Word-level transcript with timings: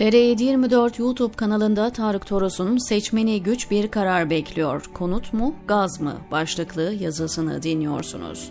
TR724 0.00 1.00
YouTube 1.00 1.36
kanalında 1.36 1.90
Tarık 1.90 2.26
Toros'un 2.26 2.88
Seçmeni 2.88 3.42
Güç 3.42 3.70
Bir 3.70 3.90
Karar 3.90 4.30
Bekliyor, 4.30 4.84
Konut 4.94 5.32
mu, 5.32 5.54
Gaz 5.68 6.00
mı 6.00 6.16
başlıklı 6.30 6.94
yazısını 7.00 7.62
dinliyorsunuz. 7.62 8.50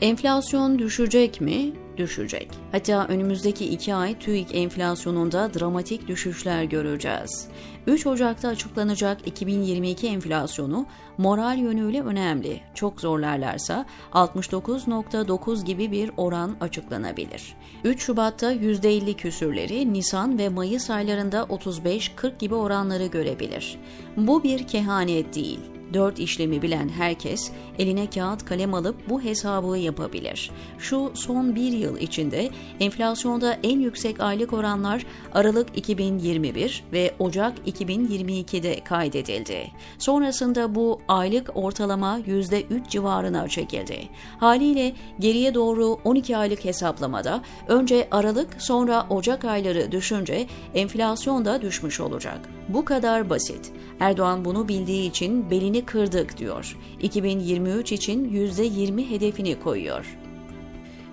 Enflasyon 0.00 0.78
düşecek 0.78 1.40
mi? 1.40 1.72
Düşecek. 1.96 2.48
Hatta 2.72 3.06
önümüzdeki 3.08 3.64
iki 3.66 3.94
ay 3.94 4.18
TÜİK 4.18 4.54
enflasyonunda 4.54 5.54
dramatik 5.54 6.08
düşüşler 6.08 6.64
göreceğiz. 6.64 7.48
3 7.86 8.06
Ocak'ta 8.06 8.48
açıklanacak 8.48 9.26
2022 9.26 10.08
enflasyonu 10.08 10.86
moral 11.18 11.58
yönüyle 11.58 12.02
önemli. 12.02 12.60
Çok 12.74 13.00
zorlarlarsa 13.00 13.86
69.9 14.12 15.64
gibi 15.64 15.92
bir 15.92 16.10
oran 16.16 16.56
açıklanabilir. 16.60 17.56
3 17.84 18.02
Şubat'ta 18.02 18.52
%50 18.52 19.14
küsürleri, 19.14 19.92
Nisan 19.92 20.38
ve 20.38 20.48
Mayıs 20.48 20.90
aylarında 20.90 21.40
35-40 21.40 22.38
gibi 22.38 22.54
oranları 22.54 23.06
görebilir. 23.06 23.78
Bu 24.16 24.42
bir 24.42 24.66
kehanet 24.66 25.34
değil 25.34 25.60
Dört 25.94 26.18
işlemi 26.18 26.62
bilen 26.62 26.88
herkes 26.88 27.50
eline 27.78 28.10
kağıt 28.10 28.44
kalem 28.44 28.74
alıp 28.74 29.08
bu 29.08 29.22
hesabı 29.22 29.78
yapabilir. 29.78 30.50
Şu 30.78 31.12
son 31.14 31.54
bir 31.54 31.72
yıl 31.72 31.98
içinde 31.98 32.50
enflasyonda 32.80 33.58
en 33.62 33.80
yüksek 33.80 34.20
aylık 34.20 34.52
oranlar 34.52 35.06
Aralık 35.34 35.78
2021 35.78 36.84
ve 36.92 37.14
Ocak 37.18 37.68
2022'de 37.68 38.84
kaydedildi. 38.84 39.70
Sonrasında 39.98 40.74
bu 40.74 41.00
aylık 41.08 41.50
ortalama 41.54 42.20
%3 42.20 42.88
civarına 42.88 43.48
çekildi. 43.48 44.08
Haliyle 44.38 44.92
geriye 45.18 45.54
doğru 45.54 45.98
12 46.04 46.36
aylık 46.36 46.64
hesaplamada 46.64 47.42
önce 47.68 48.08
Aralık 48.10 48.48
sonra 48.58 49.06
Ocak 49.10 49.44
ayları 49.44 49.92
düşünce 49.92 50.46
enflasyon 50.74 51.44
da 51.44 51.62
düşmüş 51.62 52.00
olacak. 52.00 52.40
Bu 52.68 52.84
kadar 52.84 53.30
basit. 53.30 53.72
Erdoğan 54.00 54.44
bunu 54.44 54.68
bildiği 54.68 55.10
için 55.10 55.50
belini 55.50 55.81
kırdık 55.84 56.38
diyor. 56.38 56.76
2023 57.02 57.92
için 57.92 58.30
%20 58.30 59.10
hedefini 59.10 59.60
koyuyor. 59.60 60.18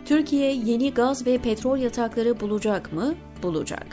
Türkiye 0.06 0.54
yeni 0.54 0.94
gaz 0.94 1.28
ve 1.28 1.38
petrol 1.38 1.78
yatakları 1.78 2.40
bulacak 2.40 2.94
mı? 2.94 3.16
Bulacak. 3.44 3.88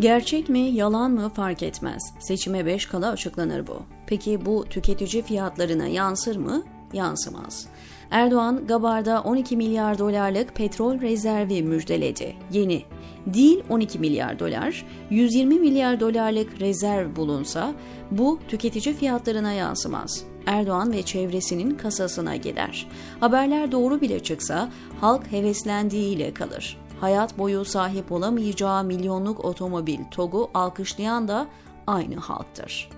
Gerçek 0.00 0.48
mi, 0.48 0.58
yalan 0.58 1.10
mı 1.10 1.28
fark 1.28 1.62
etmez. 1.62 2.02
Seçime 2.18 2.66
5 2.66 2.86
kala 2.86 3.10
açıklanır 3.10 3.66
bu. 3.66 3.82
Peki 4.06 4.46
bu 4.46 4.64
tüketici 4.70 5.22
fiyatlarına 5.22 5.86
yansır 5.86 6.36
mı? 6.36 6.62
Yansımaz. 6.92 7.66
Erdoğan 8.10 8.66
Gabar'da 8.66 9.22
12 9.22 9.56
milyar 9.56 9.98
dolarlık 9.98 10.54
petrol 10.54 11.00
rezervi 11.00 11.62
müjdeledi. 11.62 12.36
Yeni. 12.52 12.82
Değil 13.26 13.62
12 13.68 13.98
milyar 13.98 14.38
dolar, 14.38 14.86
120 15.10 15.60
milyar 15.60 16.00
dolarlık 16.00 16.60
rezerv 16.60 17.16
bulunsa 17.16 17.74
bu 18.10 18.38
tüketici 18.48 18.94
fiyatlarına 18.94 19.52
yansımaz. 19.52 20.24
Erdoğan 20.46 20.92
ve 20.92 21.02
çevresinin 21.02 21.70
kasasına 21.70 22.36
gider. 22.36 22.86
Haberler 23.20 23.72
doğru 23.72 24.00
bile 24.00 24.20
çıksa 24.20 24.70
halk 25.00 25.32
heveslendiğiyle 25.32 26.34
kalır. 26.34 26.78
Hayat 27.00 27.38
boyu 27.38 27.64
sahip 27.64 28.12
olamayacağı 28.12 28.84
milyonluk 28.84 29.44
otomobil 29.44 29.98
TOG'u 30.10 30.50
alkışlayan 30.54 31.28
da 31.28 31.46
aynı 31.86 32.16
halktır. 32.16 32.88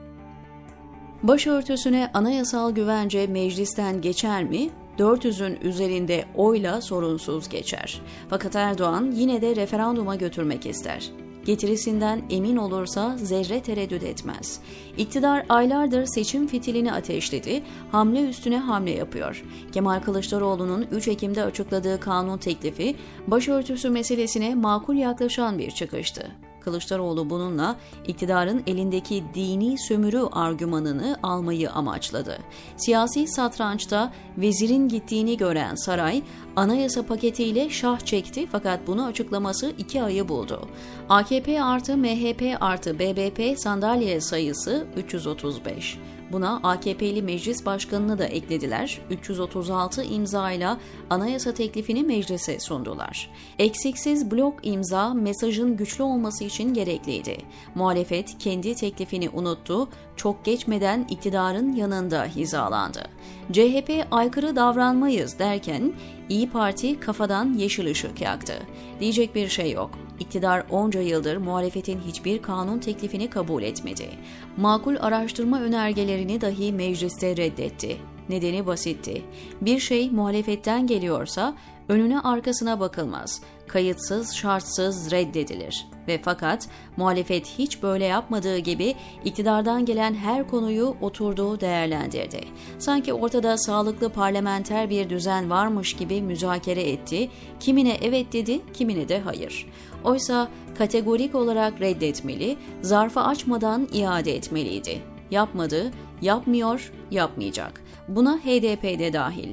Başörtüsüne 1.22 2.11
anayasal 2.14 2.70
güvence 2.70 3.27
meclisten 3.27 4.00
geçer 4.00 4.45
mi? 4.45 4.70
400'ün 4.98 5.59
üzerinde 5.61 6.25
oyla 6.34 6.81
sorunsuz 6.81 7.48
geçer. 7.48 8.00
Fakat 8.31 8.56
Erdoğan 8.56 9.11
yine 9.14 9.42
de 9.42 9.56
referanduma 9.56 10.17
götürmek 10.17 10.67
ister. 10.67 11.11
Getirisinden 11.44 12.22
emin 12.31 12.56
olursa 12.56 13.16
zerre 13.16 13.62
tereddüt 13.62 14.03
etmez. 14.03 14.60
İktidar 14.99 15.47
aylardır 15.49 16.06
seçim 16.06 16.47
fitilini 16.47 16.93
ateşledi, 16.93 17.62
hamle 17.93 18.28
üstüne 18.28 18.59
hamle 18.59 18.91
yapıyor. 18.91 19.44
Kemal 19.72 20.00
Kılıçdaroğlu'nun 20.00 20.87
3 20.93 21.09
Ekim'de 21.09 21.44
açıkladığı 21.44 22.00
kanun 22.00 22.38
teklifi 22.38 22.97
başörtüsü 23.26 23.91
meselesine 23.91 24.55
makul 24.55 24.94
yaklaşan 24.94 25.59
bir 25.59 25.71
çıkıştı. 25.71 26.31
Kılıçdaroğlu 26.66 27.31
bununla 27.31 27.77
iktidarın 28.06 28.62
elindeki 28.66 29.25
dini 29.34 29.78
sömürü 29.78 30.22
argümanını 30.32 31.19
almayı 31.22 31.71
amaçladı. 31.71 32.38
Siyasi 32.77 33.28
satrançta 33.28 34.12
vezirin 34.38 34.88
gittiğini 34.88 35.37
gören 35.37 35.75
saray 35.75 36.22
anayasa 36.56 37.06
paketiyle 37.06 37.71
şah 37.71 38.00
çekti 38.00 38.47
fakat 38.53 38.87
bunu 38.87 39.05
açıklaması 39.05 39.72
iki 39.78 40.03
ayı 40.03 40.28
buldu. 40.28 40.69
AKP 41.09 41.62
artı 41.62 41.97
MHP 41.97 42.56
artı 42.60 42.99
BBP 42.99 43.59
sandalye 43.59 44.21
sayısı 44.21 44.87
335. 44.97 45.99
Buna 46.32 46.60
AKP'li 46.62 47.22
meclis 47.22 47.66
başkanını 47.66 48.19
da 48.19 48.25
eklediler. 48.25 48.98
336 49.10 50.03
imzayla 50.03 50.78
anayasa 51.10 51.54
teklifini 51.54 52.03
meclise 52.03 52.60
sundular. 52.60 53.31
Eksiksiz 53.59 54.31
blok 54.31 54.54
imza 54.62 55.14
mesajın 55.14 55.76
güçlü 55.76 56.04
olması 56.04 56.44
için 56.44 56.75
gerekliydi. 56.75 57.37
Muhalefet 57.75 58.38
kendi 58.38 58.75
teklifini 58.75 59.31
unuttu, 59.31 59.88
çok 60.16 60.44
geçmeden 60.44 61.06
iktidarın 61.10 61.72
yanında 61.72 62.25
hizalandı. 62.25 63.08
CHP 63.53 64.06
aykırı 64.10 64.56
davranmayız 64.56 65.38
derken 65.38 65.93
İyi 66.28 66.50
Parti 66.50 67.00
kafadan 67.00 67.53
yeşil 67.53 67.91
ışık 67.91 68.20
yaktı. 68.20 68.53
Diyecek 69.00 69.34
bir 69.34 69.48
şey 69.48 69.72
yok. 69.72 69.91
İktidar 70.21 70.65
onca 70.71 71.00
yıldır 71.00 71.37
muhalefetin 71.37 72.00
hiçbir 72.06 72.43
kanun 72.43 72.78
teklifini 72.78 73.31
kabul 73.31 73.62
etmedi. 73.62 74.09
Makul 74.56 74.97
araştırma 75.00 75.60
önergelerini 75.60 76.41
dahi 76.41 76.72
mecliste 76.72 77.37
reddetti. 77.37 77.97
Nedeni 78.28 78.66
basitti. 78.66 79.22
Bir 79.60 79.78
şey 79.78 80.10
muhalefetten 80.10 80.87
geliyorsa 80.87 81.56
önüne 81.88 82.20
arkasına 82.20 82.80
bakılmaz. 82.80 83.42
Kayıtsız, 83.69 84.34
şartsız 84.34 85.10
reddedilir. 85.10 85.86
Ve 86.08 86.20
fakat 86.22 86.69
muhalefet 86.97 87.47
hiç 87.58 87.82
böyle 87.82 88.04
yapmadığı 88.04 88.58
gibi 88.58 88.94
iktidardan 89.24 89.84
gelen 89.84 90.14
her 90.14 90.48
konuyu 90.48 90.96
oturduğu 91.00 91.60
değerlendirdi. 91.60 92.41
Sanki 92.78 93.12
ortada 93.12 93.58
sağlıklı 93.58 94.08
parlamenter 94.08 94.91
bir 94.91 95.10
düzen 95.10 95.50
varmış 95.50 95.96
gibi 95.96 96.22
müzakere 96.22 96.82
etti. 96.91 97.30
Kimine 97.60 97.96
evet 98.02 98.32
dedi, 98.32 98.60
kimine 98.72 99.08
de 99.08 99.20
hayır. 99.20 99.66
Oysa 100.04 100.48
kategorik 100.78 101.34
olarak 101.34 101.80
reddetmeli, 101.80 102.56
zarfı 102.82 103.20
açmadan 103.20 103.88
iade 103.92 104.36
etmeliydi. 104.36 105.16
Yapmadı, 105.31 105.91
yapmıyor, 106.22 106.92
yapmayacak. 107.10 107.82
Buna 108.09 108.38
HDP 108.38 108.98
de 108.98 109.12
dahil. 109.12 109.48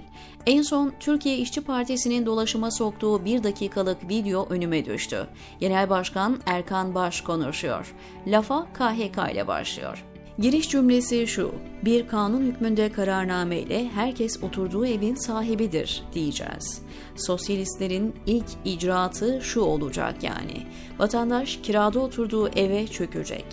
En 0.46 0.62
son 0.62 0.94
Türkiye 1.00 1.38
İşçi 1.38 1.62
Partisi'nin 1.62 2.26
dolaşıma 2.26 2.72
soktuğu 2.72 3.26
bir 3.26 3.44
dakikalık 3.44 4.10
video 4.10 4.48
önüme 4.50 4.86
düştü. 4.86 5.28
Genel 5.60 5.90
Başkan 5.90 6.40
Erkan 6.46 6.96
Baş 6.96 7.22
konuşuyor. 7.22 7.96
Lafa 8.28 8.68
KHK 8.74 9.32
ile 9.34 9.48
başlıyor. 9.48 10.04
Giriş 10.40 10.70
cümlesi 10.70 11.28
şu, 11.28 11.52
bir 11.86 12.08
kanun 12.08 12.42
hükmünde 12.42 12.92
kararname 12.92 13.60
ile 13.60 13.90
herkes 13.90 14.44
oturduğu 14.44 14.86
evin 14.86 15.16
sahibidir 15.16 16.04
diyeceğiz. 16.14 16.82
Sosyalistlerin 17.16 18.16
ilk 18.26 18.46
icraatı 18.66 19.42
şu 19.42 19.62
olacak 19.62 20.24
yani, 20.24 20.68
vatandaş 21.00 21.60
kirada 21.64 22.00
oturduğu 22.00 22.48
eve 22.48 22.88
çökecek. 22.88 23.46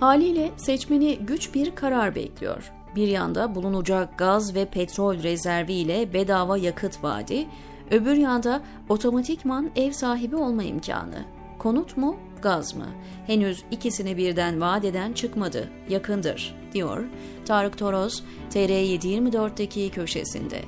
Haliyle 0.00 0.50
seçmeni 0.56 1.18
güç 1.18 1.54
bir 1.54 1.74
karar 1.74 2.14
bekliyor. 2.14 2.72
Bir 2.96 3.08
yanda 3.08 3.54
bulunacak 3.54 4.18
gaz 4.18 4.54
ve 4.54 4.64
petrol 4.64 5.22
rezervi 5.22 5.72
ile 5.72 6.12
bedava 6.12 6.58
yakıt 6.58 7.04
vaadi, 7.04 7.46
öbür 7.90 8.14
yanda 8.14 8.62
otomatikman 8.88 9.70
ev 9.76 9.90
sahibi 9.92 10.36
olma 10.36 10.62
imkanı. 10.62 11.24
Konut 11.58 11.96
mu, 11.96 12.16
gaz 12.42 12.76
mı? 12.76 12.86
Henüz 13.26 13.64
ikisini 13.70 14.16
birden 14.16 14.60
vaat 14.60 14.84
eden 14.84 15.12
çıkmadı, 15.12 15.68
yakındır, 15.88 16.56
diyor 16.72 17.04
Tarık 17.44 17.78
Toros, 17.78 18.22
TR724'deki 18.50 19.90
köşesinde. 19.90 20.62